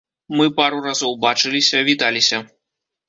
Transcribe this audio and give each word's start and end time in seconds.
Мы 0.37 0.45
пару 0.59 0.79
разоў 0.87 1.13
бачыліся, 1.25 1.85
віталіся. 1.91 2.37